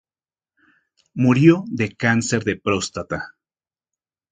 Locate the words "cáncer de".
1.95-2.55